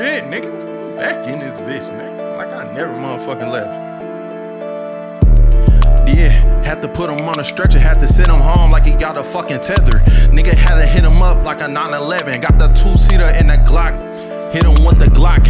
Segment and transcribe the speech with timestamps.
[0.00, 0.96] shit, nigga.
[0.96, 2.36] Back in this bitch, nigga.
[2.36, 3.90] Like I never motherfucking left.
[6.16, 6.30] Yeah,
[6.64, 9.18] had to put him on a stretcher, had to send him home like he got
[9.18, 9.98] a fucking tether.
[10.32, 12.40] Nigga had to hit him up like a 911.
[12.40, 13.94] Got the two seater and the Glock.
[14.52, 15.46] Hit him with the Glock,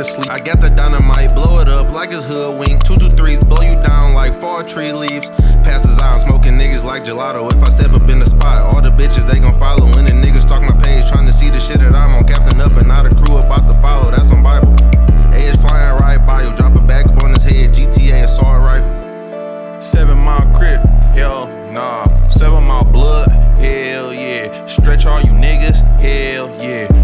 [0.00, 0.30] to sleep.
[0.30, 2.82] I got the dynamite, blow it up like it's hoodwink.
[2.84, 5.28] Two two threes blow you down like fall tree leaves.
[5.60, 7.52] Passes out, I'm smoking niggas like gelato.
[7.52, 9.86] If I step up in the spot, all the bitches they gon' follow.
[9.98, 12.24] And the niggas stalk my page, trying to see the shit that I'm on.
[12.24, 14.10] Captain up and not a crew about to follow.
[14.10, 14.72] That's on Bible.
[15.36, 17.74] Edge flying right by you, drop it back up on his head.
[17.74, 19.82] GTA and saw rifle.
[19.82, 20.80] Seven mile crib,
[21.12, 22.08] hell nah.
[22.28, 23.28] Seven mile blood,
[23.60, 24.64] hell yeah.
[24.64, 26.99] Stretch all you niggas, hell yeah.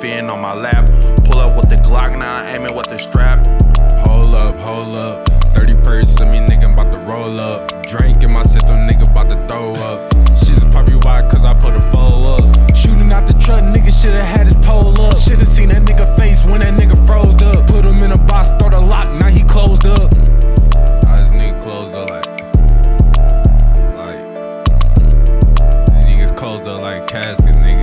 [0.00, 0.86] fin on my lap.
[1.24, 3.46] Pull up with the Glock, now I'm aiming with the strap.
[4.06, 5.28] Hold up, hold up.
[5.54, 7.68] 30 purse to me, nigga, I'm about to roll up.
[7.82, 10.12] Drink in my system, nigga, about to throw up.
[10.38, 12.76] Shit is probably why, cause I put a foe up.
[12.76, 15.18] Shooting out the truck, nigga, shoulda had his pole up.
[15.18, 17.66] Shoulda seen that nigga face when that nigga froze up.
[17.66, 20.10] Put him in a box, throw the lock, now he closed up.
[21.06, 22.26] Now closed up like.
[23.96, 24.22] Like.
[26.04, 27.81] Niggas closed up like nigga.